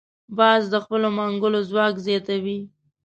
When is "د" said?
0.73-0.75